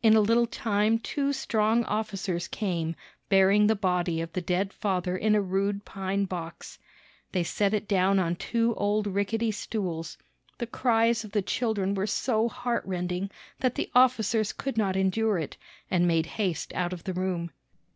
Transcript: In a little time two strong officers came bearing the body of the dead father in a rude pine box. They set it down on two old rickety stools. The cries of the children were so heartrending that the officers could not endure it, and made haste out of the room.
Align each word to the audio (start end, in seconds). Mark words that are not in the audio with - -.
In 0.00 0.14
a 0.14 0.20
little 0.20 0.46
time 0.46 0.96
two 1.00 1.32
strong 1.32 1.82
officers 1.86 2.46
came 2.46 2.94
bearing 3.28 3.66
the 3.66 3.74
body 3.74 4.20
of 4.20 4.32
the 4.32 4.40
dead 4.40 4.72
father 4.72 5.16
in 5.16 5.34
a 5.34 5.40
rude 5.42 5.84
pine 5.84 6.24
box. 6.24 6.78
They 7.32 7.42
set 7.42 7.74
it 7.74 7.88
down 7.88 8.20
on 8.20 8.36
two 8.36 8.76
old 8.76 9.08
rickety 9.08 9.50
stools. 9.50 10.18
The 10.58 10.68
cries 10.68 11.24
of 11.24 11.32
the 11.32 11.42
children 11.42 11.94
were 11.94 12.06
so 12.06 12.48
heartrending 12.48 13.28
that 13.58 13.74
the 13.74 13.90
officers 13.92 14.52
could 14.52 14.78
not 14.78 14.94
endure 14.94 15.36
it, 15.36 15.56
and 15.90 16.06
made 16.06 16.26
haste 16.38 16.72
out 16.74 16.92
of 16.92 17.02
the 17.02 17.12
room. 17.12 17.50